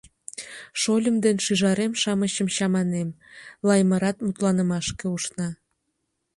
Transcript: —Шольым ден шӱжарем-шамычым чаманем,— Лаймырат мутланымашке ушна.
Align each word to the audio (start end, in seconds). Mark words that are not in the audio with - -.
—Шольым 0.81 1.15
ден 1.23 1.35
шӱжарем-шамычым 1.45 2.47
чаманем,— 2.55 3.09
Лаймырат 3.67 4.17
мутланымашке 4.25 5.05
ушна. 5.15 5.49